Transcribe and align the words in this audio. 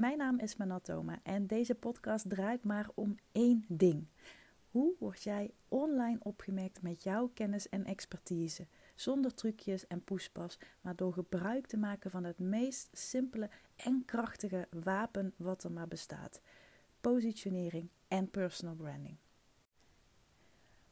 Mijn 0.00 0.18
naam 0.18 0.38
is 0.38 0.56
Manatoma 0.56 1.20
en 1.22 1.46
deze 1.46 1.74
podcast 1.74 2.28
draait 2.28 2.64
maar 2.64 2.88
om 2.94 3.16
één 3.32 3.64
ding. 3.68 4.06
Hoe 4.70 4.94
word 4.98 5.22
jij 5.22 5.50
online 5.68 6.18
opgemerkt 6.22 6.82
met 6.82 7.02
jouw 7.02 7.30
kennis 7.34 7.68
en 7.68 7.84
expertise? 7.84 8.66
Zonder 8.94 9.34
trucjes 9.34 9.86
en 9.86 10.04
poespas, 10.04 10.58
maar 10.80 10.96
door 10.96 11.12
gebruik 11.12 11.66
te 11.66 11.76
maken 11.76 12.10
van 12.10 12.24
het 12.24 12.38
meest 12.38 12.88
simpele 12.92 13.50
en 13.76 14.02
krachtige 14.04 14.68
wapen 14.70 15.34
wat 15.36 15.64
er 15.64 15.72
maar 15.72 15.88
bestaat: 15.88 16.40
positionering 17.00 17.90
en 18.08 18.30
personal 18.30 18.74
branding. 18.74 19.16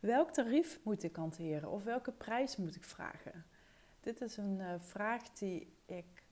Welk 0.00 0.30
tarief 0.30 0.80
moet 0.82 1.02
ik 1.02 1.16
hanteren 1.16 1.70
of 1.70 1.84
welke 1.84 2.12
prijs 2.12 2.56
moet 2.56 2.76
ik 2.76 2.84
vragen? 2.84 3.44
Dit 4.00 4.20
is 4.20 4.36
een 4.36 4.58
uh, 4.58 4.74
vraag 4.78 5.32
die 5.32 5.72
ik 5.86 6.22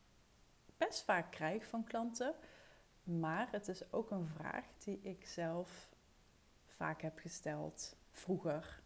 best 0.77 1.05
vaak 1.05 1.30
krijg 1.30 1.66
van 1.66 1.84
klanten. 1.84 2.34
Maar 3.06 3.48
het 3.51 3.69
is 3.69 3.92
ook 3.92 4.10
een 4.10 4.27
vraag 4.27 4.65
die 4.84 5.01
ik 5.02 5.27
zelf 5.27 5.88
vaak 6.66 7.02
heb 7.02 7.19
gesteld 7.19 7.97
vroeger. 8.10 8.83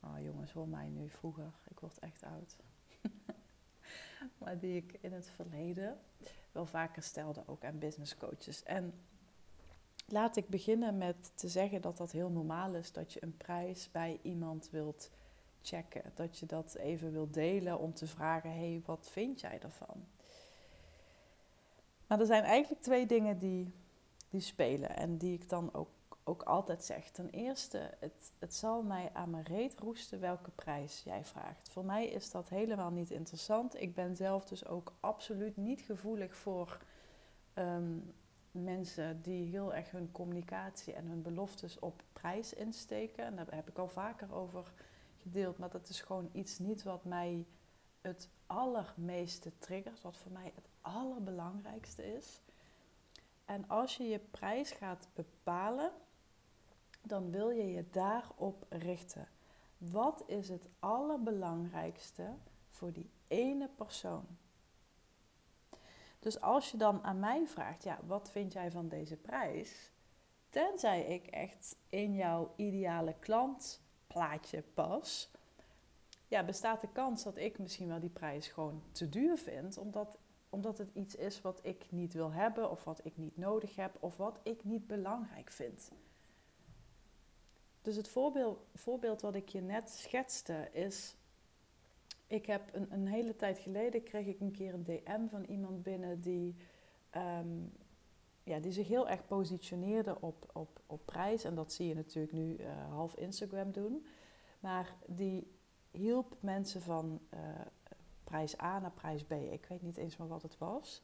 Oh 0.00 0.20
jongens, 0.20 0.52
hoor 0.52 0.68
mij 0.68 0.88
nu 0.88 1.08
vroeger. 1.08 1.52
Ik 1.68 1.80
word 1.80 1.98
echt 1.98 2.22
oud. 2.22 2.56
maar 4.38 4.58
die 4.58 4.76
ik 4.76 4.98
in 5.00 5.12
het 5.12 5.30
verleden 5.30 5.98
wel 6.52 6.66
vaker 6.66 7.02
stelde, 7.02 7.42
ook 7.46 7.64
aan 7.64 7.78
business 7.78 8.16
coaches. 8.16 8.62
En 8.62 8.94
laat 10.06 10.36
ik 10.36 10.48
beginnen 10.48 10.98
met 10.98 11.32
te 11.34 11.48
zeggen 11.48 11.82
dat 11.82 11.96
dat 11.96 12.12
heel 12.12 12.30
normaal 12.30 12.74
is 12.74 12.92
dat 12.92 13.12
je 13.12 13.22
een 13.22 13.36
prijs 13.36 13.90
bij 13.90 14.18
iemand 14.22 14.70
wilt 14.70 15.10
checken. 15.62 16.12
Dat 16.14 16.38
je 16.38 16.46
dat 16.46 16.74
even 16.74 17.12
wilt 17.12 17.34
delen 17.34 17.78
om 17.78 17.94
te 17.94 18.06
vragen: 18.06 18.50
hey, 18.50 18.82
wat 18.84 19.08
vind 19.10 19.40
jij 19.40 19.58
daarvan? 19.58 20.06
Maar 22.10 22.20
er 22.20 22.26
zijn 22.26 22.44
eigenlijk 22.44 22.82
twee 22.82 23.06
dingen 23.06 23.38
die, 23.38 23.72
die 24.28 24.40
spelen 24.40 24.96
en 24.96 25.16
die 25.16 25.32
ik 25.32 25.48
dan 25.48 25.74
ook, 25.74 25.88
ook 26.24 26.42
altijd 26.42 26.84
zeg. 26.84 27.10
Ten 27.10 27.30
eerste, 27.30 27.90
het, 27.98 28.32
het 28.38 28.54
zal 28.54 28.82
mij 28.82 29.10
aan 29.12 29.30
mijn 29.30 29.44
reet 29.44 29.78
roesten 29.78 30.20
welke 30.20 30.50
prijs 30.50 31.02
jij 31.04 31.24
vraagt. 31.24 31.68
Voor 31.68 31.84
mij 31.84 32.06
is 32.06 32.30
dat 32.30 32.48
helemaal 32.48 32.90
niet 32.90 33.10
interessant. 33.10 33.80
Ik 33.80 33.94
ben 33.94 34.16
zelf 34.16 34.44
dus 34.44 34.66
ook 34.66 34.92
absoluut 35.00 35.56
niet 35.56 35.80
gevoelig 35.80 36.36
voor 36.36 36.78
ehm, 37.54 37.98
mensen 38.50 39.22
die 39.22 39.50
heel 39.50 39.74
erg 39.74 39.90
hun 39.90 40.12
communicatie 40.12 40.92
en 40.92 41.06
hun 41.06 41.22
beloftes 41.22 41.78
op 41.78 42.02
prijs 42.12 42.52
insteken. 42.52 43.24
En 43.24 43.36
daar 43.36 43.46
heb 43.50 43.68
ik 43.68 43.78
al 43.78 43.88
vaker 43.88 44.34
over 44.34 44.72
gedeeld, 45.16 45.58
maar 45.58 45.70
dat 45.70 45.88
is 45.88 46.00
gewoon 46.00 46.28
iets 46.32 46.58
niet 46.58 46.82
wat 46.82 47.04
mij 47.04 47.46
het 48.00 48.28
allermeeste 48.46 49.58
triggert, 49.58 50.02
wat 50.02 50.16
voor 50.16 50.32
mij 50.32 50.52
het 50.54 50.69
allerbelangrijkste 50.80 52.14
is. 52.16 52.40
En 53.44 53.68
als 53.68 53.96
je 53.96 54.08
je 54.08 54.18
prijs 54.18 54.70
gaat 54.70 55.08
bepalen, 55.14 55.92
dan 57.02 57.30
wil 57.30 57.50
je 57.50 57.72
je 57.72 57.84
daarop 57.90 58.66
richten. 58.68 59.28
Wat 59.78 60.22
is 60.26 60.48
het 60.48 60.68
allerbelangrijkste 60.78 62.34
voor 62.70 62.92
die 62.92 63.10
ene 63.28 63.68
persoon? 63.68 64.26
Dus 66.18 66.40
als 66.40 66.70
je 66.70 66.76
dan 66.76 67.04
aan 67.04 67.18
mij 67.18 67.46
vraagt, 67.46 67.82
ja, 67.82 67.98
wat 68.06 68.30
vind 68.30 68.52
jij 68.52 68.70
van 68.70 68.88
deze 68.88 69.16
prijs? 69.16 69.90
Tenzij 70.48 71.04
ik 71.04 71.26
echt 71.26 71.76
in 71.88 72.14
jouw 72.14 72.52
ideale 72.56 73.14
klantplaatje 73.18 74.62
pas, 74.74 75.30
ja, 76.28 76.44
bestaat 76.44 76.80
de 76.80 76.88
kans 76.88 77.22
dat 77.22 77.36
ik 77.36 77.58
misschien 77.58 77.88
wel 77.88 78.00
die 78.00 78.10
prijs 78.10 78.48
gewoon 78.48 78.82
te 78.92 79.08
duur 79.08 79.38
vind, 79.38 79.78
omdat, 79.78 80.18
omdat 80.50 80.78
het 80.78 80.90
iets 80.92 81.14
is 81.14 81.40
wat 81.40 81.60
ik 81.62 81.86
niet 81.90 82.12
wil 82.12 82.32
hebben, 82.32 82.70
of 82.70 82.84
wat 82.84 83.00
ik 83.04 83.16
niet 83.16 83.36
nodig 83.36 83.76
heb, 83.76 83.96
of 84.00 84.16
wat 84.16 84.40
ik 84.42 84.64
niet 84.64 84.86
belangrijk 84.86 85.50
vind. 85.50 85.90
Dus 87.82 87.96
het 87.96 88.08
voorbeeld, 88.08 88.66
voorbeeld 88.74 89.20
wat 89.20 89.34
ik 89.34 89.48
je 89.48 89.60
net 89.60 89.90
schetste 89.90 90.68
is. 90.72 91.16
Ik 92.26 92.46
heb 92.46 92.74
een, 92.74 92.92
een 92.92 93.06
hele 93.06 93.36
tijd 93.36 93.58
geleden 93.58 94.02
kreeg 94.02 94.26
ik 94.26 94.40
een 94.40 94.52
keer 94.52 94.74
een 94.74 94.84
DM 94.84 95.26
van 95.28 95.44
iemand 95.44 95.82
binnen 95.82 96.20
die, 96.20 96.56
ehm, 97.10 97.64
ja, 98.44 98.58
die 98.58 98.72
zich 98.72 98.88
heel 98.88 99.08
erg 99.08 99.26
positioneerde 99.26 100.20
op, 100.20 100.50
op, 100.52 100.80
op 100.86 101.06
prijs. 101.06 101.44
En 101.44 101.54
dat 101.54 101.72
zie 101.72 101.88
je 101.88 101.94
natuurlijk 101.94 102.32
nu 102.32 102.56
uh, 102.56 102.88
half 102.88 103.14
Instagram 103.14 103.72
doen. 103.72 104.06
Maar 104.60 104.96
die 105.06 105.58
hielp 105.90 106.36
mensen 106.40 106.82
van 106.82 107.20
uh, 107.34 107.40
prijs 108.30 108.60
A 108.60 108.78
naar 108.78 108.92
prijs 108.92 109.24
B. 109.24 109.32
Ik 109.32 109.66
weet 109.66 109.82
niet 109.82 109.96
eens 109.96 110.16
meer 110.16 110.28
wat 110.28 110.42
het 110.42 110.58
was. 110.58 111.02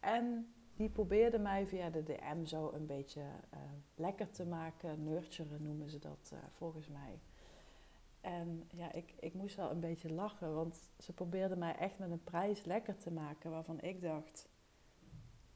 En 0.00 0.54
die 0.74 0.88
probeerde 0.88 1.38
mij 1.38 1.66
via 1.66 1.90
de 1.90 2.02
DM 2.02 2.44
zo 2.44 2.70
een 2.72 2.86
beetje 2.86 3.20
uh, 3.20 3.60
lekker 3.94 4.30
te 4.30 4.46
maken. 4.46 5.04
Nurturen 5.04 5.62
noemen 5.62 5.90
ze 5.90 5.98
dat 5.98 6.30
uh, 6.32 6.38
volgens 6.52 6.88
mij. 6.88 7.20
En 8.20 8.68
ja, 8.70 8.92
ik, 8.92 9.14
ik 9.20 9.34
moest 9.34 9.56
wel 9.56 9.70
een 9.70 9.80
beetje 9.80 10.12
lachen, 10.12 10.54
want 10.54 10.90
ze 10.98 11.12
probeerde 11.12 11.56
mij 11.56 11.76
echt 11.76 11.98
met 11.98 12.10
een 12.10 12.24
prijs 12.24 12.64
lekker 12.64 12.96
te 12.96 13.10
maken 13.10 13.50
waarvan 13.50 13.80
ik 13.80 14.00
dacht: 14.00 14.48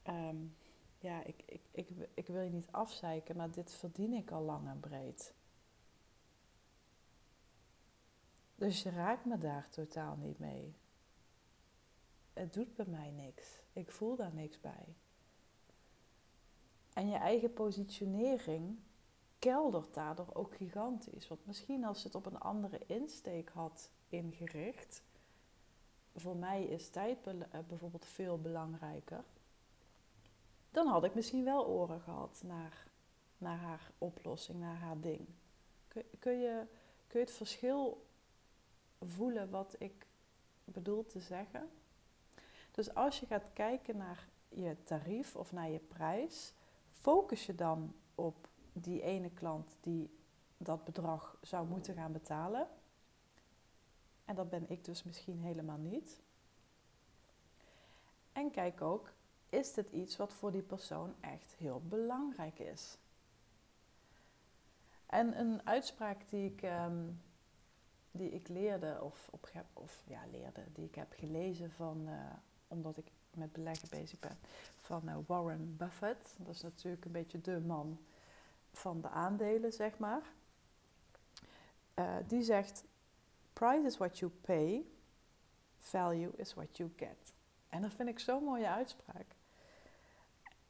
um, 0.07 0.55
ja, 0.97 1.23
ik, 1.23 1.43
ik, 1.45 1.61
ik, 1.71 1.89
ik 2.13 2.27
wil 2.27 2.41
je 2.41 2.49
niet 2.49 2.71
afzeiken, 2.71 3.35
maar 3.35 3.51
dit 3.51 3.73
verdien 3.73 4.13
ik 4.13 4.31
al 4.31 4.41
lang 4.41 4.67
en 4.67 4.79
breed. 4.79 5.33
Dus 8.55 8.83
je 8.83 8.89
raakt 8.89 9.25
me 9.25 9.37
daar 9.37 9.69
totaal 9.69 10.15
niet 10.15 10.39
mee. 10.39 10.75
Het 12.33 12.53
doet 12.53 12.75
bij 12.75 12.85
mij 12.85 13.11
niks. 13.11 13.59
Ik 13.73 13.91
voel 13.91 14.15
daar 14.15 14.33
niks 14.33 14.59
bij. 14.59 14.95
En 16.93 17.09
je 17.09 17.15
eigen 17.15 17.53
positionering 17.53 18.79
keldert 19.39 19.93
daardoor 19.93 20.29
ook 20.33 20.55
gigantisch. 20.55 21.27
Want 21.27 21.45
misschien 21.45 21.85
als 21.85 22.03
het 22.03 22.15
op 22.15 22.25
een 22.25 22.39
andere 22.39 22.79
insteek 22.85 23.49
had 23.49 23.89
ingericht. 24.07 25.03
Voor 26.15 26.35
mij 26.35 26.63
is 26.63 26.89
tijd 26.89 27.27
eh, 27.27 27.59
bijvoorbeeld 27.67 28.05
veel 28.05 28.41
belangrijker. 28.41 29.23
Dan 30.71 30.87
had 30.87 31.03
ik 31.03 31.15
misschien 31.15 31.43
wel 31.43 31.67
oren 31.67 32.01
gehad 32.01 32.41
naar, 32.45 32.87
naar 33.37 33.57
haar 33.57 33.91
oplossing, 33.97 34.59
naar 34.59 34.77
haar 34.77 34.99
ding. 34.99 35.27
Kun, 35.87 36.03
kun, 36.19 36.39
je, 36.39 36.65
kun 37.07 37.19
je 37.19 37.25
het 37.25 37.35
verschil 37.35 38.05
voelen 38.99 39.49
wat 39.49 39.75
ik 39.79 40.07
bedoel 40.63 41.05
te 41.05 41.19
zeggen. 41.19 41.69
Dus 42.81 42.93
als 42.93 43.19
je 43.19 43.25
gaat 43.25 43.53
kijken 43.53 43.97
naar 43.97 44.27
je 44.49 44.83
tarief 44.83 45.35
of 45.35 45.51
naar 45.51 45.69
je 45.69 45.79
prijs, 45.79 46.53
focus 46.89 47.45
je 47.45 47.55
dan 47.55 47.95
op 48.15 48.47
die 48.73 49.01
ene 49.01 49.29
klant 49.29 49.77
die 49.81 50.17
dat 50.57 50.83
bedrag 50.83 51.37
zou 51.41 51.67
moeten 51.67 51.95
gaan 51.95 52.11
betalen. 52.11 52.67
En 54.25 54.35
dat 54.35 54.49
ben 54.49 54.69
ik 54.69 54.85
dus 54.85 55.03
misschien 55.03 55.39
helemaal 55.39 55.77
niet. 55.77 56.21
En 58.31 58.51
kijk 58.51 58.81
ook, 58.81 59.13
is 59.49 59.73
dit 59.73 59.89
iets 59.91 60.17
wat 60.17 60.33
voor 60.33 60.51
die 60.51 60.61
persoon 60.61 61.15
echt 61.19 61.53
heel 61.53 61.81
belangrijk 61.87 62.59
is? 62.59 62.97
En 65.05 65.39
een 65.39 65.67
uitspraak 65.67 66.29
die 66.29 66.51
ik 66.51 66.61
ehm, 66.61 67.07
die 68.11 68.29
ik 68.29 68.47
leerde, 68.47 69.01
of, 69.01 69.27
op, 69.31 69.51
of 69.73 70.03
ja, 70.07 70.21
leerde, 70.31 70.63
die 70.73 70.85
ik 70.85 70.95
heb 70.95 71.13
gelezen 71.13 71.71
van, 71.71 72.07
uh, 72.07 72.33
omdat 72.71 72.97
ik 72.97 73.11
met 73.33 73.51
beleggen 73.51 73.89
bezig 73.89 74.19
ben, 74.19 74.37
van 74.81 75.09
uh, 75.09 75.15
Warren 75.27 75.77
Buffett. 75.77 76.35
Dat 76.37 76.55
is 76.55 76.61
natuurlijk 76.61 77.05
een 77.05 77.11
beetje 77.11 77.41
de 77.41 77.59
man 77.59 77.99
van 78.71 79.01
de 79.01 79.09
aandelen, 79.09 79.73
zeg 79.73 79.97
maar. 79.97 80.21
Uh, 81.95 82.15
die 82.27 82.43
zegt: 82.43 82.83
Price 83.53 83.85
is 83.85 83.97
what 83.97 84.19
you 84.19 84.31
pay, 84.41 84.85
value 85.79 86.31
is 86.35 86.53
what 86.53 86.77
you 86.77 86.91
get. 86.95 87.33
En 87.69 87.81
dat 87.81 87.93
vind 87.93 88.09
ik 88.09 88.19
zo'n 88.19 88.43
mooie 88.43 88.69
uitspraak. 88.69 89.35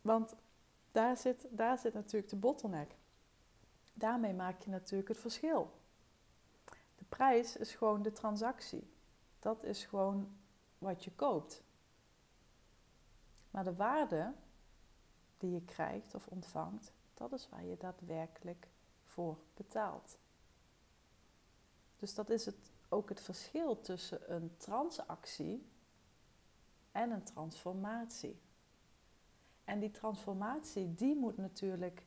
Want 0.01 0.35
daar 0.91 1.17
zit, 1.17 1.47
daar 1.49 1.77
zit 1.77 1.93
natuurlijk 1.93 2.29
de 2.29 2.35
bottleneck. 2.35 2.95
Daarmee 3.93 4.33
maak 4.33 4.61
je 4.61 4.69
natuurlijk 4.69 5.09
het 5.09 5.17
verschil 5.17 5.71
prijs 7.15 7.57
is 7.57 7.75
gewoon 7.75 8.01
de 8.01 8.11
transactie. 8.11 8.93
Dat 9.39 9.63
is 9.63 9.85
gewoon 9.85 10.27
wat 10.77 11.03
je 11.03 11.11
koopt. 11.11 11.63
Maar 13.51 13.63
de 13.63 13.75
waarde 13.75 14.33
die 15.37 15.51
je 15.51 15.61
krijgt 15.61 16.15
of 16.15 16.27
ontvangt, 16.27 16.93
dat 17.13 17.31
is 17.31 17.49
waar 17.49 17.65
je 17.65 17.77
daadwerkelijk 17.77 18.67
voor 19.03 19.37
betaalt. 19.53 20.17
Dus 21.97 22.13
dat 22.13 22.29
is 22.29 22.45
het, 22.45 22.71
ook 22.89 23.09
het 23.09 23.21
verschil 23.21 23.81
tussen 23.81 24.33
een 24.33 24.57
transactie 24.57 25.69
en 26.91 27.11
een 27.11 27.23
transformatie. 27.23 28.39
En 29.63 29.79
die 29.79 29.91
transformatie, 29.91 30.93
die 30.95 31.15
moet 31.15 31.37
natuurlijk 31.37 32.05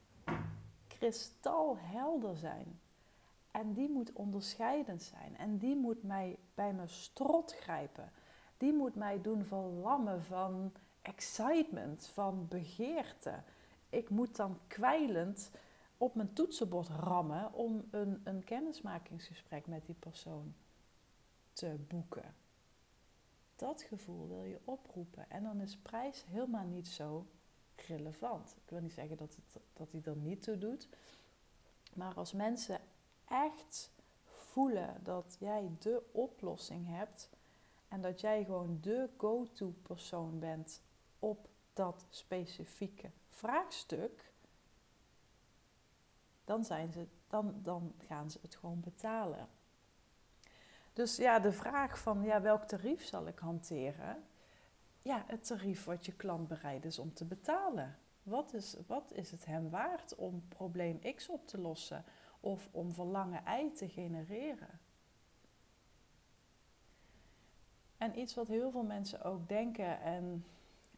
kristalhelder 0.86 2.36
zijn. 2.36 2.80
En 3.50 3.72
die 3.72 3.90
moet 3.90 4.12
onderscheidend 4.12 5.02
zijn. 5.02 5.36
En 5.36 5.58
die 5.58 5.76
moet 5.76 6.02
mij 6.02 6.38
bij 6.54 6.72
mijn 6.72 6.88
strot 6.88 7.54
grijpen. 7.54 8.10
Die 8.56 8.72
moet 8.72 8.94
mij 8.94 9.20
doen 9.20 9.44
verlammen 9.44 10.22
van 10.22 10.72
excitement, 11.04 12.06
van 12.06 12.48
begeerte. 12.48 13.42
Ik 13.88 14.10
moet 14.10 14.36
dan 14.36 14.58
kwijlend 14.66 15.50
op 15.96 16.14
mijn 16.14 16.32
toetsenbord 16.32 16.88
rammen 16.88 17.52
om 17.52 17.84
een, 17.90 18.20
een 18.24 18.44
kennismakingsgesprek 18.44 19.66
met 19.66 19.86
die 19.86 19.94
persoon 19.94 20.54
te 21.52 21.76
boeken. 21.88 22.34
Dat 23.56 23.82
gevoel 23.82 24.28
wil 24.28 24.44
je 24.44 24.60
oproepen. 24.64 25.30
En 25.30 25.42
dan 25.42 25.60
is 25.60 25.76
prijs 25.76 26.24
helemaal 26.24 26.64
niet 26.64 26.88
zo 26.88 27.26
relevant. 27.76 28.54
Ik 28.56 28.70
wil 28.70 28.80
niet 28.80 28.92
zeggen 28.92 29.16
dat, 29.16 29.34
het, 29.34 29.62
dat 29.72 29.92
hij 29.92 30.00
er 30.04 30.16
niet 30.16 30.42
toe 30.42 30.58
doet. 30.58 30.88
Maar 31.94 32.14
als 32.14 32.32
mensen 32.32 32.80
echt 33.24 33.90
voelen 34.24 35.00
dat 35.02 35.36
jij 35.40 35.70
de 35.78 36.02
oplossing 36.12 36.86
hebt 36.88 37.30
en 37.88 38.00
dat 38.00 38.20
jij 38.20 38.44
gewoon 38.44 38.78
de 38.80 39.08
go-to 39.16 39.74
persoon 39.82 40.38
bent 40.38 40.82
op 41.24 41.48
dat 41.72 42.06
specifieke 42.10 43.10
vraagstuk, 43.28 44.32
dan, 46.44 46.64
zijn 46.64 46.92
ze, 46.92 47.06
dan, 47.28 47.60
dan 47.62 47.94
gaan 47.98 48.30
ze 48.30 48.38
het 48.42 48.54
gewoon 48.54 48.80
betalen. 48.80 49.48
Dus 50.92 51.16
ja, 51.16 51.38
de 51.38 51.52
vraag 51.52 51.98
van 51.98 52.22
ja, 52.22 52.40
welk 52.40 52.62
tarief 52.62 53.04
zal 53.04 53.26
ik 53.26 53.38
hanteren? 53.38 54.24
Ja, 55.02 55.24
het 55.26 55.46
tarief 55.46 55.84
wat 55.84 56.06
je 56.06 56.12
klant 56.12 56.48
bereid 56.48 56.84
is 56.84 56.98
om 56.98 57.14
te 57.14 57.24
betalen. 57.24 57.98
Wat 58.22 58.52
is, 58.52 58.76
wat 58.86 59.12
is 59.12 59.30
het 59.30 59.44
hem 59.44 59.70
waard 59.70 60.14
om 60.14 60.48
probleem 60.48 61.14
X 61.14 61.28
op 61.28 61.46
te 61.46 61.60
lossen 61.60 62.04
of 62.40 62.68
om 62.70 62.92
verlangen 62.92 63.42
Y 63.46 63.70
te 63.70 63.88
genereren? 63.88 64.80
En 67.96 68.18
iets 68.18 68.34
wat 68.34 68.48
heel 68.48 68.70
veel 68.70 68.82
mensen 68.82 69.22
ook 69.22 69.48
denken, 69.48 70.00
en 70.00 70.44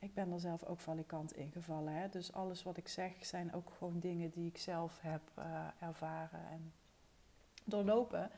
ik 0.06 0.14
ben 0.14 0.32
er 0.32 0.40
zelf 0.40 0.64
ook 0.64 0.80
valikant 0.80 1.36
in 1.36 1.50
gevallen. 1.50 1.92
Hè? 1.92 2.08
Dus 2.08 2.32
alles 2.32 2.62
wat 2.62 2.76
ik 2.76 2.88
zeg 2.88 3.26
zijn 3.26 3.52
ook 3.52 3.70
gewoon 3.78 3.98
dingen 3.98 4.30
die 4.30 4.46
ik 4.46 4.58
zelf 4.58 5.00
heb 5.00 5.22
uh, 5.38 5.66
ervaren 5.78 6.48
en 6.48 6.72
doorlopen. 7.64 8.30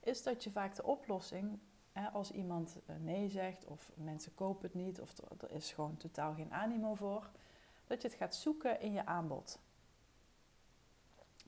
Is 0.00 0.22
dat 0.22 0.44
je 0.44 0.50
vaak 0.50 0.74
de 0.74 0.84
oplossing, 0.84 1.58
hè, 1.92 2.08
als 2.08 2.30
iemand 2.30 2.76
eh, 2.86 2.96
nee 2.96 3.28
zegt 3.28 3.64
of 3.64 3.90
mensen 3.94 4.34
kopen 4.34 4.62
het 4.62 4.74
niet 4.74 5.00
of 5.00 5.18
er, 5.18 5.50
is 5.50 5.72
gewoon 5.72 5.96
totaal 5.96 6.34
geen 6.34 6.52
animo 6.52 6.94
voor, 6.94 7.30
dat 7.86 8.02
je 8.02 8.08
het 8.08 8.16
gaat 8.16 8.34
zoeken 8.34 8.80
in 8.80 8.92
je 8.92 9.06
aanbod. 9.06 9.58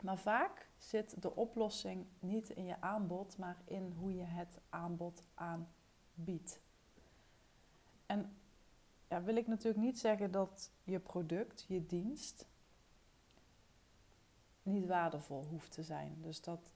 Maar 0.00 0.18
vaak 0.18 0.68
zit 0.78 1.22
de 1.22 1.34
oplossing 1.36 2.06
niet 2.18 2.50
in 2.50 2.64
je 2.64 2.80
aanbod, 2.80 3.38
maar 3.38 3.56
in 3.64 3.94
hoe 3.98 4.14
je 4.14 4.24
het 4.24 4.58
aanbod 4.68 5.22
aanbiedt. 5.34 6.60
En 8.06 8.39
ja, 9.10 9.22
wil 9.22 9.36
ik 9.36 9.46
natuurlijk 9.46 9.84
niet 9.84 9.98
zeggen 9.98 10.30
dat 10.30 10.70
je 10.84 10.98
product, 10.98 11.64
je 11.68 11.86
dienst, 11.86 12.46
niet 14.62 14.86
waardevol 14.86 15.44
hoeft 15.44 15.72
te 15.72 15.82
zijn. 15.82 16.16
Dus 16.20 16.40
dat, 16.40 16.72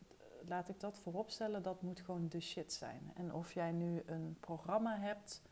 laat 0.46 0.68
ik 0.68 0.80
dat 0.80 0.98
vooropstellen, 0.98 1.62
dat 1.62 1.82
moet 1.82 2.00
gewoon 2.00 2.28
de 2.28 2.40
shit 2.40 2.72
zijn. 2.72 3.12
En 3.14 3.34
of 3.34 3.52
jij 3.52 3.72
nu 3.72 4.02
een 4.06 4.36
programma 4.40 4.98
hebt, 4.98 5.42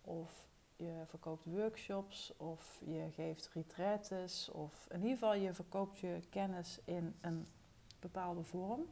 of 0.00 0.48
je 0.76 1.02
verkoopt 1.06 1.44
workshops, 1.44 2.36
of 2.36 2.80
je 2.84 3.08
geeft 3.10 3.50
retraites, 3.52 4.50
of 4.50 4.86
in 4.90 5.00
ieder 5.00 5.12
geval 5.12 5.34
je 5.34 5.54
verkoopt 5.54 5.98
je 5.98 6.20
kennis 6.30 6.80
in 6.84 7.16
een 7.20 7.46
bepaalde 7.98 8.42
vorm, 8.44 8.86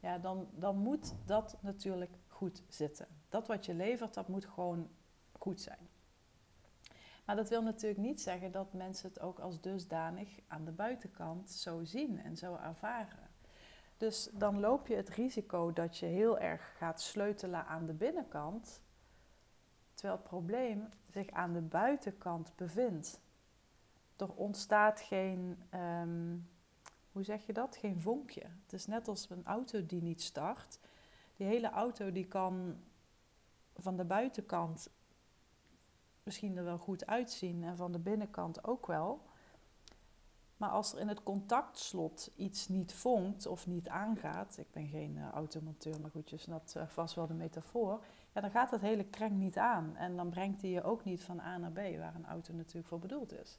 ja, 0.00 0.18
dan, 0.18 0.48
dan 0.54 0.76
moet 0.76 1.14
dat 1.24 1.56
natuurlijk 1.60 2.12
goed 2.26 2.62
zitten. 2.68 3.06
Dat 3.28 3.46
wat 3.46 3.66
je 3.66 3.74
levert, 3.74 4.14
dat 4.14 4.28
moet 4.28 4.46
gewoon 4.46 4.88
goed 5.32 5.60
zijn. 5.60 5.87
Maar 7.28 7.36
dat 7.36 7.48
wil 7.48 7.62
natuurlijk 7.62 8.00
niet 8.00 8.20
zeggen 8.20 8.52
dat 8.52 8.72
mensen 8.72 9.08
het 9.08 9.20
ook 9.20 9.38
als 9.38 9.60
dusdanig 9.60 10.28
aan 10.46 10.64
de 10.64 10.70
buitenkant 10.70 11.50
zo 11.50 11.84
zien 11.84 12.20
en 12.22 12.36
zo 12.36 12.56
ervaren. 12.56 13.30
Dus 13.96 14.28
dan 14.32 14.60
loop 14.60 14.86
je 14.86 14.94
het 14.94 15.08
risico 15.08 15.72
dat 15.72 15.98
je 15.98 16.06
heel 16.06 16.38
erg 16.38 16.76
gaat 16.76 17.00
sleutelen 17.00 17.66
aan 17.66 17.86
de 17.86 17.92
binnenkant, 17.92 18.80
terwijl 19.94 20.18
het 20.18 20.28
probleem 20.28 20.88
zich 21.10 21.30
aan 21.30 21.52
de 21.52 21.60
buitenkant 21.60 22.52
bevindt. 22.56 23.20
Er 24.16 24.32
ontstaat 24.34 25.00
geen, 25.00 25.62
ehm, 25.70 26.36
hoe 27.12 27.22
zeg 27.22 27.46
je 27.46 27.52
dat? 27.52 27.76
Geen 27.76 28.00
vonkje. 28.00 28.44
Het 28.62 28.72
is 28.72 28.86
net 28.86 29.08
als 29.08 29.30
een 29.30 29.46
auto 29.46 29.86
die 29.86 30.02
niet 30.02 30.22
start. 30.22 30.78
Die 31.36 31.46
hele 31.46 31.70
auto 31.70 32.12
die 32.12 32.26
kan 32.26 32.76
van 33.76 33.96
de 33.96 34.04
buitenkant 34.04 34.90
misschien 36.28 36.56
er 36.56 36.64
wel 36.64 36.78
goed 36.78 37.06
uitzien 37.06 37.64
en 37.64 37.76
van 37.76 37.92
de 37.92 37.98
binnenkant 37.98 38.64
ook 38.64 38.86
wel. 38.86 39.22
Maar 40.56 40.70
als 40.70 40.92
er 40.92 41.00
in 41.00 41.08
het 41.08 41.22
contactslot 41.22 42.30
iets 42.36 42.68
niet 42.68 42.92
vonkt 42.92 43.46
of 43.46 43.66
niet 43.66 43.88
aangaat, 43.88 44.58
ik 44.58 44.70
ben 44.70 44.88
geen 44.88 45.16
uh, 45.16 45.30
automonteur, 45.30 46.00
maar 46.00 46.10
goed, 46.10 46.30
je 46.30 46.36
snapt 46.36 46.76
uh, 46.76 46.86
vast 46.86 47.14
wel 47.14 47.26
de 47.26 47.34
metafoor, 47.34 48.04
ja, 48.34 48.40
dan 48.40 48.50
gaat 48.50 48.70
dat 48.70 48.80
hele 48.80 49.04
krenk 49.04 49.32
niet 49.32 49.56
aan. 49.56 49.96
En 49.96 50.16
dan 50.16 50.30
brengt 50.30 50.60
hij 50.60 50.70
je 50.70 50.82
ook 50.82 51.04
niet 51.04 51.24
van 51.24 51.40
A 51.40 51.56
naar 51.58 51.72
B, 51.72 51.98
waar 51.98 52.14
een 52.14 52.26
auto 52.26 52.54
natuurlijk 52.54 52.88
voor 52.88 52.98
bedoeld 52.98 53.32
is. 53.32 53.58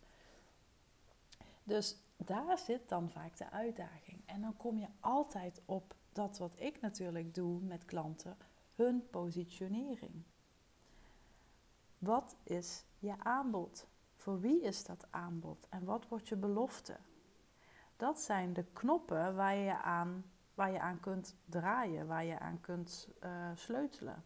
Dus 1.63 1.97
daar 2.17 2.57
zit 2.57 2.89
dan 2.89 3.09
vaak 3.09 3.37
de 3.37 3.49
uitdaging. 3.49 4.21
En 4.25 4.41
dan 4.41 4.57
kom 4.57 4.77
je 4.77 4.87
altijd 4.99 5.61
op 5.65 5.95
dat 6.11 6.37
wat 6.37 6.53
ik 6.57 6.81
natuurlijk 6.81 7.33
doe 7.33 7.61
met 7.61 7.85
klanten, 7.85 8.37
hun 8.75 9.09
positionering. 9.09 10.23
Wat 11.99 12.35
is 12.43 12.83
je 12.99 13.13
aanbod? 13.17 13.87
Voor 14.15 14.39
wie 14.39 14.61
is 14.61 14.83
dat 14.83 15.07
aanbod 15.09 15.67
en 15.69 15.83
wat 15.85 16.07
wordt 16.07 16.27
je 16.27 16.35
belofte? 16.35 16.97
Dat 17.97 18.19
zijn 18.19 18.53
de 18.53 18.63
knoppen 18.73 19.35
waar 19.35 19.55
je 19.55 19.81
aan, 19.81 20.25
waar 20.53 20.71
je 20.71 20.79
aan 20.79 20.99
kunt 20.99 21.35
draaien, 21.45 22.07
waar 22.07 22.25
je 22.25 22.39
aan 22.39 22.61
kunt 22.61 23.09
uh, 23.23 23.49
sleutelen. 23.55 24.23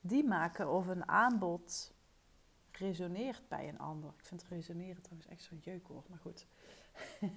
Die 0.00 0.24
maken 0.24 0.70
of 0.70 0.86
een 0.86 1.08
aanbod 1.08 1.94
resoneert 2.70 3.48
bij 3.48 3.68
een 3.68 3.78
ander. 3.78 4.12
Ik 4.18 4.24
vind 4.24 4.44
resoneren 4.44 5.02
trouwens 5.02 5.30
echt 5.30 5.42
zo'n 5.42 5.58
jeukwoord, 5.58 6.08
maar 6.08 6.18
goed. 6.18 6.46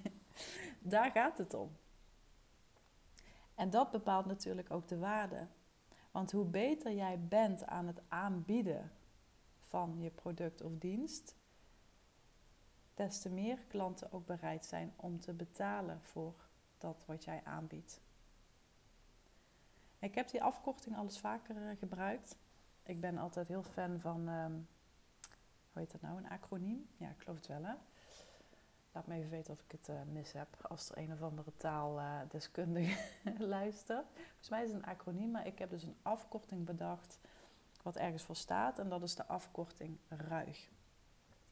Daar 0.80 1.10
gaat 1.10 1.38
het 1.38 1.54
om. 1.54 1.76
En 3.54 3.70
dat 3.70 3.90
bepaalt 3.90 4.26
natuurlijk 4.26 4.70
ook 4.70 4.88
de 4.88 4.98
waarde. 4.98 5.46
Want 6.10 6.32
hoe 6.32 6.44
beter 6.44 6.92
jij 6.92 7.20
bent 7.28 7.66
aan 7.66 7.86
het 7.86 8.00
aanbieden 8.08 8.90
van 9.72 10.00
je 10.00 10.10
product 10.10 10.62
of 10.62 10.72
dienst, 10.78 11.36
des 12.94 13.20
te 13.20 13.30
meer 13.30 13.58
klanten 13.68 14.12
ook 14.12 14.26
bereid 14.26 14.66
zijn 14.66 14.92
om 14.96 15.20
te 15.20 15.32
betalen 15.32 16.02
voor 16.02 16.34
dat 16.78 17.04
wat 17.06 17.24
jij 17.24 17.40
aanbiedt. 17.44 18.00
Ik 19.98 20.14
heb 20.14 20.28
die 20.28 20.42
afkorting 20.42 20.96
al 20.96 21.02
eens 21.02 21.20
vaker 21.20 21.56
eh, 21.56 21.78
gebruikt. 21.78 22.36
Ik 22.82 23.00
ben 23.00 23.18
altijd 23.18 23.48
heel 23.48 23.62
fan 23.62 24.00
van, 24.00 24.28
um, 24.28 24.68
hoe 25.70 25.82
heet 25.82 25.92
dat 25.92 26.00
nou, 26.00 26.18
een 26.18 26.28
acroniem? 26.28 26.88
Ja, 26.96 27.10
ik 27.10 27.20
geloof 27.20 27.36
het 27.36 27.46
wel 27.46 27.64
hè. 27.64 27.74
Laat 28.92 29.06
me 29.06 29.14
even 29.14 29.30
weten 29.30 29.52
of 29.52 29.60
ik 29.60 29.72
het 29.72 29.88
uh, 29.88 30.02
mis 30.12 30.32
heb 30.32 30.66
als 30.68 30.90
er 30.90 30.98
een 30.98 31.12
of 31.12 31.22
andere 31.22 31.56
taaldeskundige 31.56 32.98
uh, 33.24 33.38
luistert. 33.56 34.06
Volgens 34.14 34.48
mij 34.48 34.64
is 34.64 34.72
het 34.72 34.82
een 34.82 34.88
acroniem, 34.88 35.30
maar 35.30 35.46
ik 35.46 35.58
heb 35.58 35.70
dus 35.70 35.82
een 35.82 35.96
afkorting 36.02 36.64
bedacht 36.64 37.20
wat 37.82 37.96
ergens 37.96 38.22
voor 38.22 38.36
staat 38.36 38.78
en 38.78 38.88
dat 38.88 39.02
is 39.02 39.14
de 39.14 39.26
afkorting 39.26 39.98
RUIG. 40.08 40.70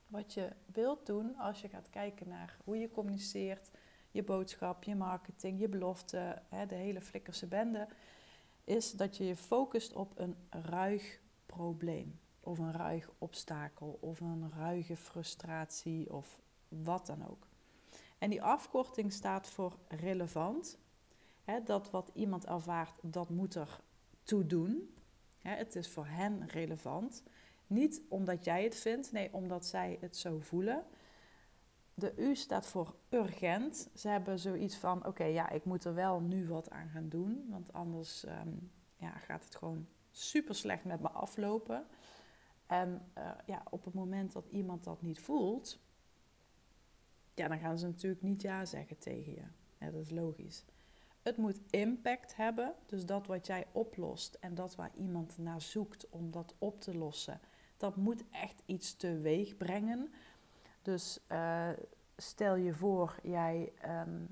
Wat 0.07 0.35
je 0.35 0.53
wilt 0.67 1.07
doen 1.07 1.37
als 1.37 1.61
je 1.61 1.69
gaat 1.69 1.91
kijken 1.91 2.29
naar 2.29 2.57
hoe 2.65 2.79
je 2.79 2.91
communiceert, 2.91 3.71
je 4.11 4.23
boodschap, 4.23 4.85
je 4.85 4.95
marketing, 4.95 5.61
je 5.61 5.69
belofte, 5.69 6.43
hè, 6.49 6.67
de 6.67 6.75
hele 6.75 7.01
flikkerse 7.01 7.47
bende, 7.47 7.89
is 8.65 8.93
dat 8.93 9.17
je 9.17 9.25
je 9.25 9.37
focust 9.37 9.93
op 9.93 10.19
een 10.19 10.37
ruig 10.51 11.21
probleem 11.47 12.21
of 12.41 12.59
een 12.59 12.73
ruig 12.73 13.11
obstakel 13.19 13.99
of 14.01 14.21
een 14.21 14.53
ruige 14.57 14.97
frustratie 14.97 16.13
of 16.13 16.41
wat 16.69 17.07
dan 17.07 17.29
ook. 17.29 17.47
En 18.19 18.31
die 18.31 18.43
afkorting 18.43 19.13
staat 19.13 19.49
voor 19.49 19.79
relevant. 19.89 20.79
Hè, 21.45 21.63
dat 21.63 21.91
wat 21.91 22.11
iemand 22.15 22.47
ervaart, 22.47 22.99
dat 23.03 23.29
moet 23.29 23.55
er 23.55 23.81
toe 24.23 24.47
doen 24.47 24.95
het 25.43 25.77
is 25.77 25.89
voor 25.89 26.07
hen 26.07 26.47
relevant. 26.49 27.23
Niet 27.67 28.03
omdat 28.09 28.45
jij 28.45 28.65
het 28.65 28.75
vindt, 28.77 29.13
nee, 29.13 29.33
omdat 29.33 29.67
zij 29.67 29.99
het 30.01 30.17
zo 30.17 30.39
voelen. 30.41 30.85
De 31.95 32.13
U 32.17 32.37
staat 32.37 32.67
voor 32.67 32.95
urgent. 33.09 33.91
Ze 33.95 34.09
hebben 34.09 34.39
zoiets 34.39 34.77
van: 34.77 35.07
oké, 35.07 35.25
ja, 35.25 35.51
ik 35.51 35.65
moet 35.65 35.85
er 35.85 35.95
wel 35.95 36.21
nu 36.21 36.49
wat 36.49 36.71
aan 36.71 36.89
gaan 36.89 37.09
doen, 37.09 37.47
want 37.49 37.73
anders 37.73 38.25
ehm, 38.25 38.53
ja, 38.97 39.11
gaat 39.11 39.45
het 39.45 39.55
gewoon 39.55 39.87
super 40.11 40.55
slecht 40.55 40.85
met 40.85 41.01
me 41.01 41.09
aflopen. 41.09 41.87
En 42.67 43.11
uh, 43.19 43.31
ja, 43.47 43.63
op 43.71 43.85
het 43.85 43.95
moment 43.95 44.33
dat 44.33 44.47
iemand 44.47 44.85
dat 44.85 45.03
niet 45.03 45.21
voelt, 45.21 45.79
ja, 47.35 47.49
dan 47.49 47.59
gaan 47.59 47.79
ze 47.79 47.87
natuurlijk 47.87 48.23
niet 48.23 48.43
ja 48.43 48.65
zeggen 48.65 48.99
tegen 48.99 49.33
je. 49.33 49.45
Dat 49.79 49.95
is 49.95 50.11
logisch. 50.11 50.65
Het 51.23 51.37
moet 51.37 51.61
impact 51.71 52.37
hebben. 52.37 52.75
Dus 52.87 53.07
dat 53.07 53.27
wat 53.27 53.47
jij 53.47 53.67
oplost 53.73 54.35
en 54.35 54.55
dat 54.55 54.75
waar 54.75 54.91
iemand 54.97 55.39
naar 55.39 55.61
zoekt 55.61 56.09
om 56.09 56.31
dat 56.31 56.55
op 56.59 56.81
te 56.81 56.97
lossen, 56.97 57.41
dat 57.77 57.97
moet 57.97 58.25
echt 58.31 58.63
iets 58.67 58.97
teweeg 58.97 59.57
brengen. 59.57 60.13
Dus 60.83 61.21
uh, 61.29 61.69
stel 62.17 62.55
je 62.55 62.75
voor, 62.75 63.19
jij, 63.23 63.73
ehm, 63.81 64.25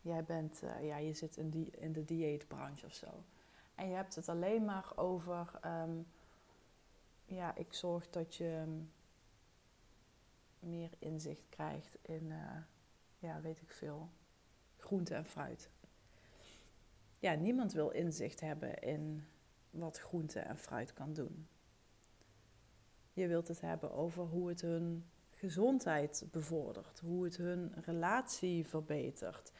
jij 0.00 0.24
bent, 0.24 0.62
uh, 0.62 0.86
ja, 0.86 0.96
je 0.96 1.14
zit 1.14 1.36
in, 1.36 1.50
die, 1.50 1.70
in 1.70 1.92
de 1.92 2.04
dieetbranche 2.04 2.86
of 2.86 2.94
zo. 2.94 3.24
En 3.74 3.88
je 3.88 3.94
hebt 3.94 4.14
het 4.14 4.28
alleen 4.28 4.64
maar 4.64 4.92
over, 4.96 5.50
um, 5.64 6.06
ja, 7.24 7.54
ik 7.54 7.72
zorg 7.72 8.10
dat 8.10 8.34
je 8.34 8.82
meer 10.58 10.90
inzicht 10.98 11.48
krijgt 11.48 11.98
in, 12.02 12.24
uh, 12.30 12.56
ja, 13.18 13.40
weet 13.40 13.60
ik 13.60 13.70
veel, 13.70 14.08
groente 14.78 15.14
en 15.14 15.24
fruit. 15.24 15.70
Ja, 17.18 17.34
niemand 17.34 17.72
wil 17.72 17.90
inzicht 17.90 18.40
hebben 18.40 18.78
in 18.78 19.24
wat 19.70 19.98
groente 19.98 20.40
en 20.40 20.58
fruit 20.58 20.92
kan 20.92 21.12
doen. 21.12 21.48
Je 23.12 23.26
wilt 23.26 23.48
het 23.48 23.60
hebben 23.60 23.92
over 23.92 24.24
hoe 24.24 24.48
het 24.48 24.60
hun 24.60 25.04
gezondheid 25.30 26.26
bevordert, 26.30 26.98
hoe 26.98 27.24
het 27.24 27.36
hun 27.36 27.72
relatie 27.84 28.66
verbetert, 28.66 29.52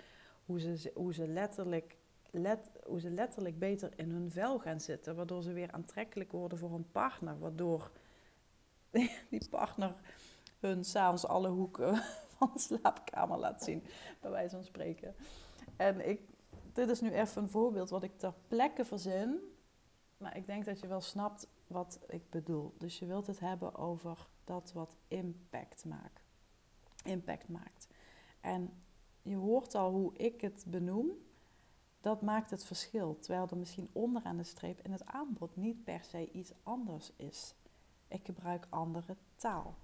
hoe 0.45 0.61
ze, 0.61 0.91
hoe 0.95 1.15
ze, 1.15 1.29
letterlijk, 1.29 1.97
let, 2.31 2.71
hoe 2.85 3.01
ze 3.01 3.11
letterlijk 3.11 3.59
beter 3.59 3.93
in 3.97 4.11
hun 4.11 4.31
vel 4.31 4.59
gaan 4.59 4.81
zitten, 4.81 5.17
waardoor 5.17 5.43
ze 5.43 5.53
weer 5.53 5.73
aantrekkelijk 5.73 6.33
worden 6.33 6.59
voor 6.59 6.73
een 6.73 6.91
partner, 6.91 7.39
waardoor 7.39 7.91
die 9.31 9.49
partner 9.51 9.95
hun 10.59 10.85
s'avonds 10.85 11.27
alle 11.27 11.49
hoeken 11.49 12.03
van 12.39 12.53
slaapkamer 12.55 13.39
laat 13.39 13.63
zien, 13.63 13.85
bij 14.21 14.31
wijze 14.31 14.55
van 14.55 14.65
spreken. 14.65 15.15
En 15.77 16.09
ik, 16.09 16.21
dit 16.73 16.89
is 16.89 17.01
nu 17.01 17.11
even 17.11 17.43
een 17.43 17.49
voorbeeld 17.49 17.91
wat 17.91 18.03
ik 18.03 18.19
ter 18.19 18.35
plekke 18.47 18.85
verzin, 18.85 19.41
maar 20.17 20.37
ik 20.37 20.47
denk 20.47 20.65
dat 20.65 20.81
je 20.81 20.87
wel 20.87 21.01
snapt 21.01 21.49
wat 21.67 22.01
ik 22.09 22.31
bedoel. 22.31 22.75
Dus 22.79 22.99
je 22.99 23.07
wilt 23.07 23.27
het 23.27 23.41
hebben 23.41 23.75
over 23.75 24.29
dat 24.45 24.73
wat 24.73 24.97
impact 25.09 25.85
maakt. 25.85 26.23
Impact 27.05 27.49
maakt. 27.49 27.89
En 28.41 28.83
je 29.23 29.37
hoort 29.37 29.75
al 29.75 29.91
hoe 29.91 30.17
ik 30.17 30.41
het 30.41 30.65
benoem. 30.69 31.11
Dat 32.01 32.23
maakt 32.23 32.51
het 32.51 32.65
verschil. 32.65 33.19
Terwijl 33.19 33.49
er 33.49 33.57
misschien 33.57 33.91
onderaan 33.93 34.37
de 34.37 34.43
streep 34.43 34.81
in 34.81 34.93
het 34.93 35.07
aanbod 35.07 35.57
niet 35.57 35.85
per 35.85 36.05
se 36.05 36.31
iets 36.31 36.53
anders 36.63 37.13
is. 37.17 37.55
Ik 38.09 38.25
gebruik 38.25 38.67
andere 38.71 39.17
taal. 39.37 39.77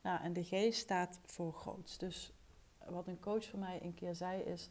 Nou, 0.00 0.20
en 0.20 0.32
de 0.32 0.44
G 0.44 0.74
staat 0.74 1.20
voor 1.24 1.52
groots. 1.52 1.98
Dus 1.98 2.32
wat 2.84 3.06
een 3.06 3.20
coach 3.20 3.48
van 3.48 3.58
mij 3.58 3.82
een 3.82 3.94
keer 3.94 4.14
zei 4.14 4.42
is: 4.42 4.70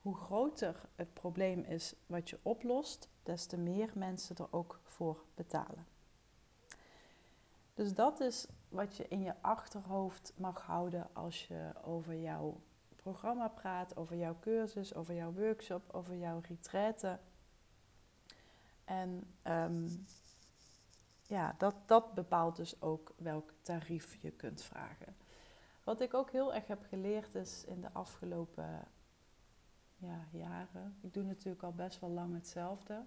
hoe 0.00 0.16
groter 0.16 0.88
het 0.94 1.14
probleem 1.14 1.64
is 1.64 1.94
wat 2.06 2.30
je 2.30 2.38
oplost, 2.42 3.08
des 3.22 3.46
te 3.46 3.56
meer 3.56 3.90
mensen 3.94 4.36
er 4.36 4.52
ook 4.52 4.80
voor 4.84 5.24
betalen. 5.34 5.86
Dus 7.74 7.94
dat 7.94 8.20
is 8.20 8.46
wat 8.68 8.96
je 8.96 9.08
in 9.08 9.22
je 9.22 9.34
achterhoofd 9.40 10.32
mag 10.36 10.62
houden 10.62 11.08
als 11.12 11.46
je 11.46 11.72
over 11.84 12.14
jouw 12.14 12.60
programma 12.96 13.48
praat, 13.48 13.96
over 13.96 14.16
jouw 14.16 14.36
cursus, 14.40 14.94
over 14.94 15.14
jouw 15.14 15.32
workshop, 15.32 15.94
over 15.94 16.16
jouw 16.16 16.40
retraite. 16.48 17.18
En 18.84 19.34
um, 19.44 20.06
ja, 21.28 21.54
dat, 21.58 21.74
dat 21.86 22.14
bepaalt 22.14 22.56
dus 22.56 22.82
ook 22.82 23.14
welk 23.16 23.52
tarief 23.62 24.14
je 24.14 24.30
kunt 24.30 24.62
vragen. 24.62 25.16
Wat 25.84 26.00
ik 26.00 26.14
ook 26.14 26.30
heel 26.30 26.54
erg 26.54 26.66
heb 26.66 26.84
geleerd 26.88 27.34
is 27.34 27.64
in 27.64 27.80
de 27.80 27.92
afgelopen 27.92 28.88
ja, 29.96 30.26
jaren. 30.32 30.96
Ik 31.00 31.14
doe 31.14 31.22
natuurlijk 31.22 31.62
al 31.62 31.72
best 31.72 32.00
wel 32.00 32.10
lang 32.10 32.34
hetzelfde. 32.34 33.04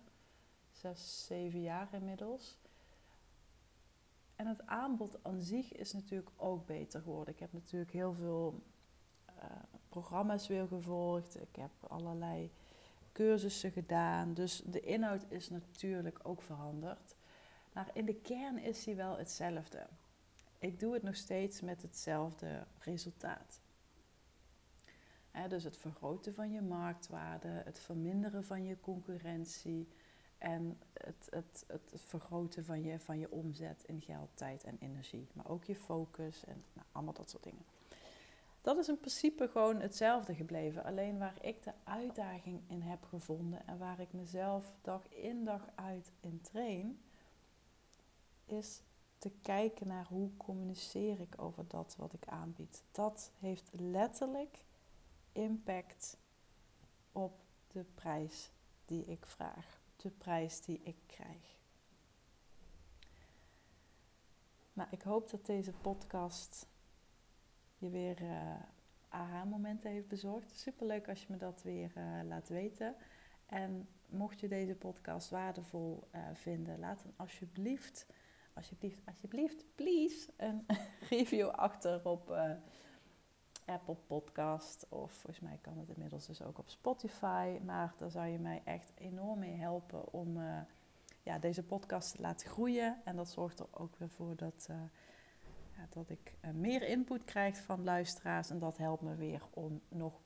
Zes, 0.71 1.25
zeven 1.25 1.61
jaar 1.61 1.87
inmiddels. 1.91 2.59
En 4.35 4.47
het 4.47 4.65
aanbod 4.65 5.23
aan 5.23 5.41
zich 5.41 5.73
is 5.73 5.93
natuurlijk 5.93 6.31
ook 6.35 6.65
beter 6.65 7.01
geworden. 7.01 7.33
Ik 7.33 7.39
heb 7.39 7.53
natuurlijk 7.53 7.91
heel 7.91 8.13
veel 8.13 8.63
uh, 9.29 9.43
programma's 9.89 10.47
weer 10.47 10.67
gevolgd. 10.67 11.41
Ik 11.41 11.55
heb 11.55 11.71
allerlei 11.87 12.51
cursussen 13.11 13.71
gedaan. 13.71 14.33
Dus 14.33 14.61
de 14.65 14.79
inhoud 14.79 15.25
is 15.27 15.49
natuurlijk 15.49 16.19
ook 16.23 16.41
veranderd. 16.41 17.15
Maar 17.73 17.89
in 17.93 18.05
de 18.05 18.15
kern 18.15 18.57
is 18.57 18.83
die 18.83 18.95
wel 18.95 19.17
hetzelfde. 19.17 19.87
Ik 20.59 20.79
doe 20.79 20.93
het 20.93 21.03
nog 21.03 21.15
steeds 21.15 21.61
met 21.61 21.81
hetzelfde 21.81 22.65
resultaat. 22.79 23.59
dus 25.47 25.63
het 25.63 25.77
vergroten 25.77 26.33
van 26.33 26.51
je 26.51 26.61
marktwaarde, 26.61 27.47
het 27.47 27.79
verminderen 27.79 28.43
van 28.43 28.65
je 28.65 28.79
concurrentie 28.79 29.87
en 30.37 30.79
het, 30.93 31.27
het, 31.29 31.63
het, 31.67 32.01
vergroten 32.01 32.65
van 32.65 32.83
je, 32.83 32.99
van 32.99 33.19
je 33.19 33.31
omzet 33.31 33.83
in 33.85 34.01
geld, 34.01 34.29
tijd 34.33 34.63
en 34.63 34.77
energie. 34.79 35.27
Maar 35.33 35.49
ook 35.49 35.63
je 35.63 35.75
focus 35.75 36.43
en 36.45 36.63
nou, 36.73 36.87
allemaal 36.91 37.13
dat 37.13 37.29
soort 37.29 37.43
dingen. 37.43 37.65
Dat 38.61 38.77
is 38.77 38.87
in 38.87 38.99
principe 38.99 39.47
gewoon 39.47 39.79
hetzelfde 39.79 40.35
gebleven. 40.35 40.83
Alleen 40.83 41.17
waar 41.17 41.37
ik 41.41 41.63
de 41.63 41.73
uitdaging 41.83 42.61
in 42.67 42.81
heb 42.81 43.03
gevonden 43.03 43.67
en 43.67 43.77
waar 43.77 43.99
ik 43.99 44.13
mezelf 44.13 44.73
dag 44.81 45.07
in 45.09 45.45
dag 45.45 45.69
uit 45.75 46.11
in 46.19 46.41
train, 46.41 46.99
is 48.51 48.81
te 49.17 49.31
kijken 49.41 49.87
naar 49.87 50.05
hoe 50.05 50.37
communiceer 50.37 51.19
ik 51.19 51.41
over 51.41 51.67
dat 51.67 51.95
wat 51.97 52.13
ik 52.13 52.27
aanbied. 52.27 52.83
Dat 52.91 53.31
heeft 53.39 53.69
letterlijk 53.71 54.65
impact 55.31 56.17
op 57.11 57.39
de 57.67 57.83
prijs 57.83 58.51
die 58.85 59.05
ik 59.05 59.25
vraag, 59.25 59.81
de 59.95 60.09
prijs 60.09 60.61
die 60.61 60.81
ik 60.83 60.97
krijg. 61.05 61.59
Nou, 64.73 64.89
ik 64.91 65.01
hoop 65.01 65.29
dat 65.29 65.45
deze 65.45 65.71
podcast 65.71 66.67
je 67.77 67.89
weer 67.89 68.21
uh, 68.21 68.55
aha-momenten 69.09 69.91
heeft 69.91 70.07
bezorgd. 70.07 70.59
Superleuk 70.59 71.09
als 71.09 71.21
je 71.21 71.27
me 71.29 71.37
dat 71.37 71.63
weer 71.63 71.91
uh, 71.97 72.19
laat 72.23 72.49
weten. 72.49 72.95
En 73.45 73.87
mocht 74.09 74.39
je 74.39 74.47
deze 74.47 74.75
podcast 74.75 75.29
waardevol 75.29 76.07
uh, 76.15 76.21
vinden, 76.33 76.79
laat 76.79 77.03
dan 77.03 77.13
alsjeblieft 77.15 78.05
alsjeblieft, 78.53 78.99
alsjeblieft, 79.05 79.65
please, 79.75 80.29
een 80.37 80.65
review 81.09 81.49
achter 81.49 82.05
op 82.05 82.29
uh, 82.29 82.51
Apple 83.65 83.95
Podcast. 84.07 84.85
Of 84.89 85.11
volgens 85.11 85.39
mij 85.39 85.59
kan 85.61 85.77
het 85.77 85.89
inmiddels 85.89 86.27
dus 86.27 86.41
ook 86.41 86.57
op 86.57 86.69
Spotify. 86.69 87.59
Maar 87.65 87.93
daar 87.97 88.11
zou 88.11 88.27
je 88.27 88.39
mij 88.39 88.61
echt 88.63 88.91
enorm 88.95 89.39
mee 89.39 89.55
helpen 89.55 90.13
om 90.13 90.37
uh, 90.37 90.59
ja, 91.23 91.39
deze 91.39 91.63
podcast 91.63 92.15
te 92.15 92.21
laten 92.21 92.49
groeien. 92.49 93.01
En 93.03 93.15
dat 93.15 93.29
zorgt 93.29 93.59
er 93.59 93.67
ook 93.71 93.95
weer 93.97 94.09
voor 94.09 94.35
dat, 94.35 94.67
uh, 94.71 94.77
ja, 95.77 95.87
dat 95.89 96.09
ik 96.09 96.33
meer 96.53 96.83
input 96.83 97.23
krijg 97.23 97.57
van 97.57 97.83
luisteraars. 97.83 98.49
En 98.49 98.59
dat 98.59 98.77
helpt 98.77 99.01
me 99.01 99.15
weer 99.15 99.41
om 99.53 99.81
nog 99.87 100.21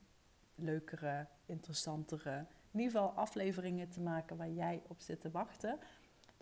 leukere, 0.55 1.27
interessantere, 1.45 2.45
in 2.71 2.79
ieder 2.79 2.99
geval 2.99 3.11
afleveringen 3.15 3.89
te 3.89 4.01
maken 4.01 4.37
waar 4.37 4.49
jij 4.49 4.81
op 4.87 4.99
zit 4.99 5.21
te 5.21 5.31
wachten. 5.31 5.79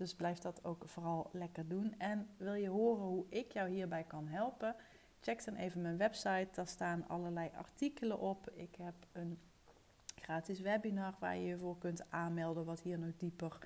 Dus 0.04 0.16
blijf 0.16 0.40
dat 0.40 0.64
ook 0.64 0.84
vooral 0.86 1.30
lekker 1.32 1.68
doen. 1.68 2.00
En 2.00 2.28
wil 2.38 2.54
je 2.54 2.70
horen 2.70 3.04
hoe 3.04 3.26
ik 3.30 3.52
jou 3.52 3.70
hierbij 3.70 4.04
kan 4.04 4.28
helpen? 4.28 4.76
Check 5.22 5.46
dan 5.46 5.56
even 5.56 5.82
mijn 5.82 5.98
website. 5.98 6.48
Daar 6.52 6.68
staan 6.68 7.08
allerlei 7.08 7.50
artikelen 7.56 8.20
op. 8.20 8.50
Ik 8.50 8.76
heb 8.76 8.94
een 9.12 9.40
gratis 10.16 10.60
webinar 10.60 11.16
waar 11.20 11.36
je 11.38 11.46
je 11.46 11.58
voor 11.58 11.78
kunt 11.78 12.12
aanmelden, 12.12 12.66
wat 12.66 12.82
hier 12.82 13.00
nog 13.00 13.18
dieper 13.18 13.58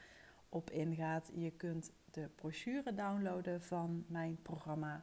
op 0.49 0.69
ingaat. 0.69 1.31
Je 1.33 1.51
kunt 1.51 1.91
de 2.11 2.29
brochure 2.35 2.93
downloaden 2.93 3.61
van 3.61 4.05
mijn 4.07 4.41
programma. 4.41 5.01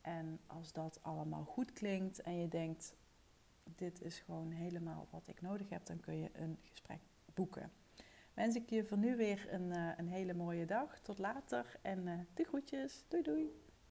En 0.00 0.40
als 0.46 0.72
dat 0.72 0.98
allemaal 1.02 1.44
goed 1.44 1.72
klinkt 1.72 2.20
en 2.20 2.38
je 2.38 2.48
denkt, 2.48 2.94
dit 3.64 4.02
is 4.02 4.18
gewoon 4.18 4.50
helemaal 4.50 5.06
wat 5.10 5.28
ik 5.28 5.40
nodig 5.40 5.68
heb, 5.68 5.86
dan 5.86 6.00
kun 6.00 6.16
je 6.16 6.30
een 6.32 6.58
gesprek 6.62 7.00
boeken 7.34 7.70
wens 8.36 8.54
ik 8.56 8.70
je 8.70 8.84
voor 8.84 8.98
nu 8.98 9.16
weer 9.16 9.46
een, 9.50 9.70
uh, 9.70 9.90
een 9.96 10.08
hele 10.08 10.34
mooie 10.34 10.66
dag. 10.66 11.00
Tot 11.00 11.18
later 11.18 11.76
en 11.82 12.06
uh, 12.06 12.12
de 12.34 12.44
groetjes. 12.44 13.04
Doei 13.08 13.22
doei. 13.22 13.65